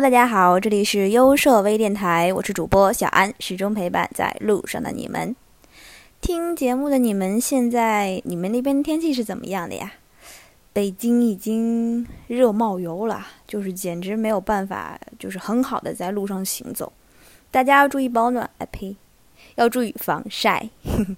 [0.00, 5.34] 大家好，这里是优设微电台，我是主播小安，始终陪伴在路上的你们。
[6.20, 9.92] 听节目的你们，现在你们那边天气是怎么样的呀？
[10.72, 16.92] 北京已经热冒油了，就是简直没有办法，就是很好的在路上行走。
[17.52, 18.96] 大家要注意保暖，哎呸，
[19.54, 20.68] 要注意防晒。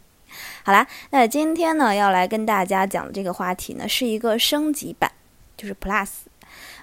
[0.62, 5.10] 好啦，那今天呢要来跟大家讲的这个话题呢，是一个升级版，
[5.56, 6.08] 就是 Plus。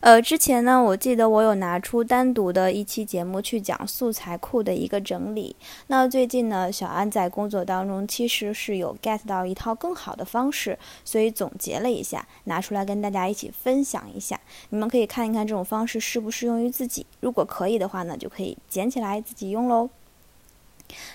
[0.02, 5.56] 呃，之前呢，我记得我有拿出单独的一期节目去讲素材库的一个整理。
[5.88, 14.40] 那最近呢，小安在工作当中其实是有 get 到一套更好的方式，所以总结了一下，拿出来跟大家一起分享一下。
[14.70, 19.90] 你们可以看一看这种方式适不适用于自己，如果可以的话呢，就可以捡起来自己用喽。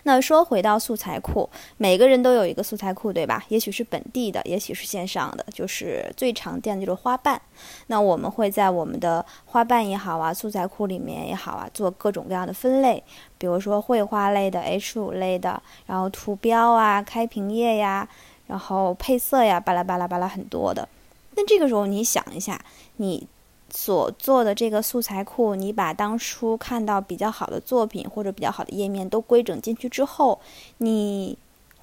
[0.02, 3.44] 那说回到素材库，每个人都有一个素材库，对吧？
[3.48, 7.40] 也许是本地的，也许是线上的，就是最常见的就是花瓣。
[7.88, 13.02] 那我们会在我们的花瓣也好啊，素材库里面也好啊，做各种各样的分类，
[13.36, 18.08] 比如说绘画类的、H5 类的，然后图标啊、开屏页呀，
[18.46, 20.88] 然后配色呀，巴拉巴拉巴拉很多的。
[21.36, 22.60] 那这个时候你想一下，
[22.96, 23.26] 你。
[23.70, 30.40] 所做的这个素材库，你把当初看到比较好的作品或者比较好的页面都规整进去之后，
[30.78, 31.36] 你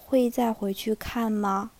[0.05, 1.71] 会再回去看吗？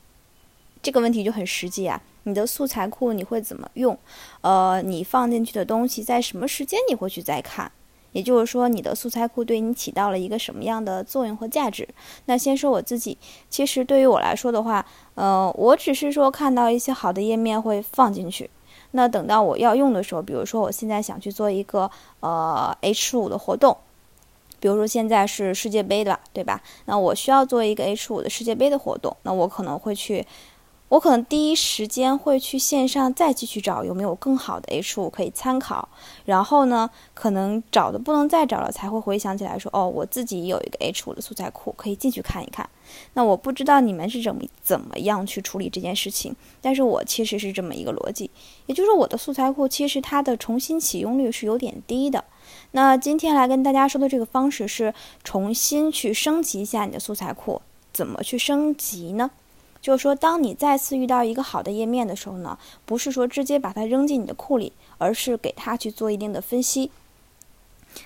[0.81, 2.01] 这个问题就很实际啊。
[2.23, 3.97] 你的素材库你会怎么用？
[4.41, 7.71] 呃，你放进去的东西在什么时间你会去再看？
[8.13, 11.87] 也就是说，你的素材库对你起到了一个什么样的作用和价值？
[12.25, 13.17] 那先说我自己，
[13.49, 18.49] 其实对于我来说的话，呃，我只是说看到一些好的页面会放进去。
[18.95, 23.77] 那等到我要用的时候，比如说我现在想去做一个呃 H 五的活动，
[24.59, 26.61] 比如说现在是世界杯的，对吧？
[26.85, 30.25] 那我需要做一个 H 五的世界杯的活动，那我可能会去。
[30.87, 35.89] 我可能第一时间会去线上再继续找有没有更好的 H 五可以参考，
[36.25, 42.69] 然后呢，可能找的不能再找了，才会回想起来说，哦，我自己有一个 H 五的素材库可以进去看一看。
[43.13, 48.29] 那我不知道你们是怎么怎么样去处理这件事情，但是我其实是这么一个逻辑，
[48.67, 52.23] 也就是我的素材库其实它的重新启用率是有点低的。
[52.71, 54.93] 那今天来跟大家说的这个方式是
[55.23, 57.59] 重新去升级一下你的素材库，
[57.91, 59.31] 怎么去升级呢？
[59.85, 62.57] 就是说，当你再次遇到一个好的页面的时候呢，
[62.87, 66.89] 不是说直接把它扔进你的库里，而是给它去做一定的分析。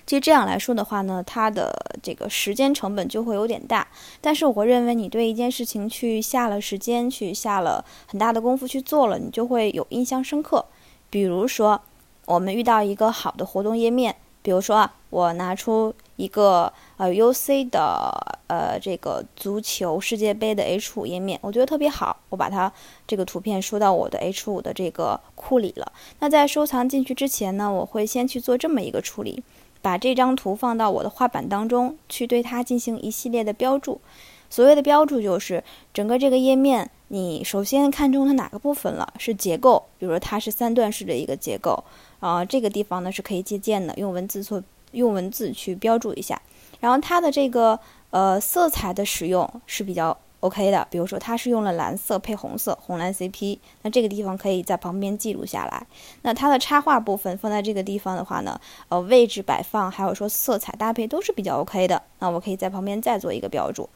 [0.05, 1.73] 其实这样来说的话呢，它的
[2.03, 3.87] 这个时间成本就会有点大。
[4.19, 10.65] 但是我认为，你对一件事情去下了时间，去下了很大的功夫去做了，你就会有印象深刻。
[11.09, 11.79] 比如说，
[12.25, 14.17] 我们遇到一个好的活动页面。
[14.41, 18.11] 比如说，我拿出一个呃 UC 的
[18.47, 22.71] 呃这个足球世界杯的 H5 页面，我觉得特别好，我把它
[23.07, 25.89] 这个图片收到我的 H5 的这个库里了。
[26.19, 29.41] 那在收藏进去之前呢，我会先去做这么一个处理，
[29.81, 34.01] 把这张图放到我的画板当中，去对它进行一系列的标注。
[34.49, 35.63] 所谓的标注就是
[35.93, 39.13] 整个这个页面，你首先看中它哪个部分了？
[39.17, 41.81] 是结构，比如说它是三段式的一个结构。
[42.19, 46.41] 啊，这个地方呢是可以借鉴的，用文字做，用文字去标注一下。
[46.79, 47.79] 然后它的这个
[48.11, 55.85] 呃色彩的使用是比较 OK 的，比如说它是用了蓝色配红色，红蓝 CP，那这个地方可以在旁边记录下来。
[56.21, 58.57] 那它的插画部分放在这个地方的话呢，
[58.87, 62.01] 呃位置摆放还有说色彩搭配都是比较 OK 的。
[62.19, 63.89] 那我可以在旁边再做一个标注。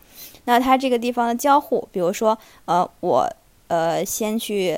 [0.44, 3.34] 那它这个地方的交互，比如说呃我
[3.70, 4.78] 呃先去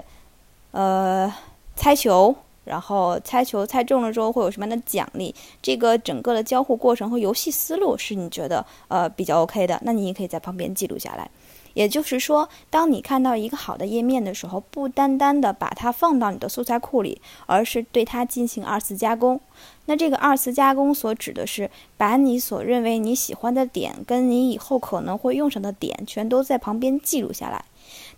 [0.71, 1.33] 呃
[1.75, 2.35] 猜球。
[2.65, 5.33] 然后猜球猜中了之后会有什么样的奖励？
[5.61, 11.29] 这个整个的交互过程和游戏思路是你觉得呃比较 OK 的，那你也可以在旁边记录下来。
[11.75, 19.39] 也就是说，当你看到一个好的页面的时候，不单单的把它放到你的素材库里，而是对它进行二次加工。
[19.85, 27.65] 那这个二次加工所指的是把你所认为你喜欢的点，跟你以后可能会用上的点，全都在旁边记录下来。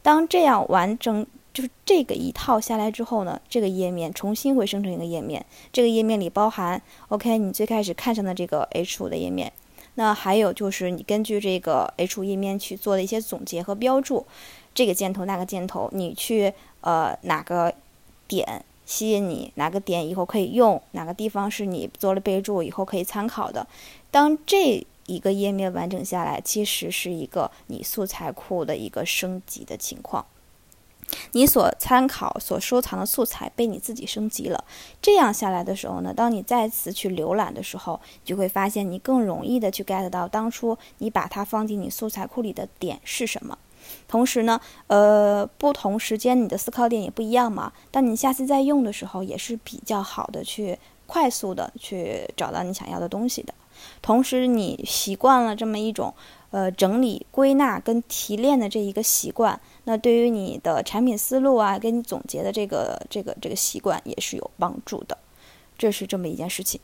[0.03, 1.25] 当这样完整。
[1.57, 5.43] 就是这个一套下来之后呢，这个页面重新会生成一个页面。
[5.73, 9.51] 这个页面里包含，OK，你最开始看上的这个 H5 的页面，
[9.95, 14.23] 那还有就是你根据这个 H5 页面去做的一些总结和标注，
[14.75, 17.73] 这个箭头那个箭头，你去呃哪个
[18.27, 23.65] 点吸引你，哪个点以后可以用，哪个地方是你做了备注以后可以参考的。
[24.11, 30.23] 当这一个页面完整下来，其实是一个你素材库的一个升级的情况。
[31.31, 34.63] 你所参考、所收藏的素材被你自己升级了，
[35.01, 43.57] 这样下来的时候呢，当你再次去浏览的时候，就会发现你更容易的去 get 到当初你把它放进你素材库里的点是什么。
[44.07, 47.71] 同时呢，呃，不同时间你的思考点也不一样嘛。
[47.89, 53.53] 当你下次再用的时候，也是比较好的去快速的去找到你想要的东西的。
[54.01, 56.13] 同时，你习惯了这么一种
[56.51, 65.17] 呃整理、归纳跟提炼的这一个习惯，那对于你的产品思路啊，跟你总结的这个这个这个习惯也是有帮助的。
[65.77, 66.79] 这是这么一件事情。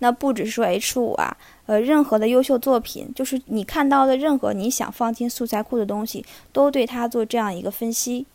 [0.00, 8.26] 那不只是说 H 五啊，呃，任何的优秀作品，就是你看到的任何你想放进素材库的东西，都对它做这样一个分析，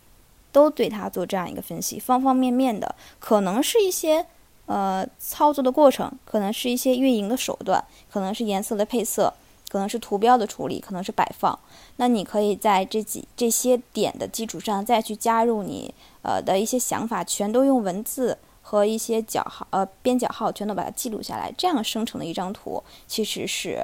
[0.51, 4.25] 都对它做这样一个分析，方方面面的，可能是一些
[4.65, 9.33] 呃操作的过程，可能是一些运营的手段，可能是颜色的配色，
[9.69, 11.57] 可能是图标的处理，可能是摆放。
[11.97, 18.37] 那你可以在这几这些点的基础上，再去加入你呃的一些想法，全都用文字。
[18.67, 23.79] 和一些角号呃边角号全都把它记录下来，这样生成的一张图其实是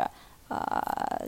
[0.47, 1.23] 呃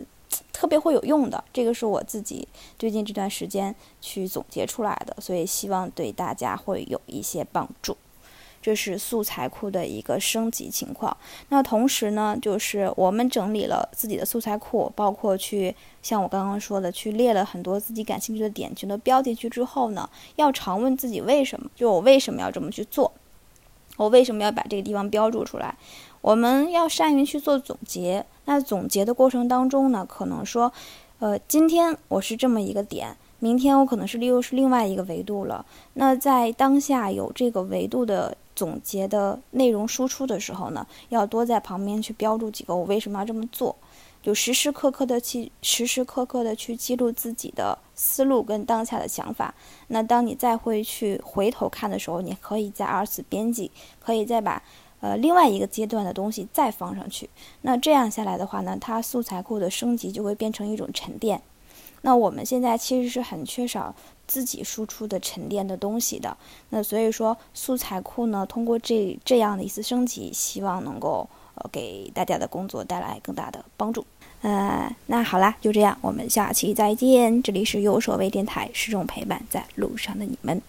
[0.52, 1.44] 特别会有用的。
[1.52, 7.96] 这个是我自己最近这段时间去总结出来的，所以希望对大家会有一些帮助。
[8.64, 11.14] 这是素材库的一个升级情况。
[11.50, 23.12] 那同时呢，就是我们整理了自己的素材库，包括去像我刚刚说的，去列了很多自己感兴趣的点，全都标进去之后呢，要常问自己为什么，就我为什么要这么去做。
[23.98, 25.76] 我为什么要把这个地方标注出来？
[26.22, 28.24] 我们要善于去做总结。
[28.46, 30.72] 那总结的过程当中呢，可能说，
[31.18, 35.64] 呃，今天我是这么一个点，明天我可能是又是另外一个维度了。
[35.92, 43.76] 那在当下有这个维度的总结的内容输出的时候呢，要多在旁边去标注几个我为什么要这么做。
[44.22, 49.54] 就时时刻刻的去，时时刻刻的去记录自己的思路跟当下的想法。
[49.88, 53.70] 那当你再会去回头看的时候，你可以再二次编辑，
[54.00, 54.62] 可以再把
[55.00, 57.28] 呃另外一个阶段的东西再放上去。
[57.60, 61.42] 那这样下来的话呢，它素材库的升级就会变成一种沉淀。
[62.06, 63.94] 那我们现在其实是很缺少
[64.26, 66.36] 自己输出的沉淀的东西的。
[66.68, 74.04] 那所以说，素材库呢，通过这这样的一次升级，希望能够呃给大家的工作带来更大的帮助。
[74.42, 77.42] 呃，那好啦，就这样，我们下期再见。
[77.42, 80.60] 这里是右手微电台，始终陪伴在路上的你们。